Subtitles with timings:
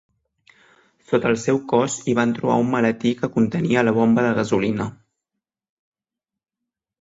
[1.09, 4.89] Sota el seu cos hi van trobar un maletí que contenia la bomba de gasolina.